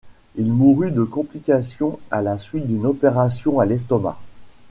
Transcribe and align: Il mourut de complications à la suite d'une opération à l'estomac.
Il 0.35 0.51
mourut 0.51 0.89
de 0.89 1.03
complications 1.03 1.99
à 2.09 2.23
la 2.23 2.39
suite 2.39 2.65
d'une 2.65 2.87
opération 2.87 3.59
à 3.59 3.67
l'estomac. 3.67 4.19